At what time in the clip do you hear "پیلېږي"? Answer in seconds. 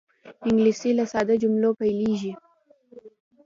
1.79-2.33